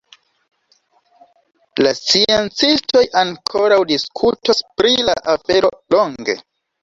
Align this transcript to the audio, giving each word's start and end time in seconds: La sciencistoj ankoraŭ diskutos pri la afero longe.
La 1.85 1.89
sciencistoj 1.99 3.03
ankoraŭ 3.21 3.77
diskutos 3.91 4.63
pri 4.83 4.95
la 5.11 5.15
afero 5.35 5.71
longe. 5.97 6.37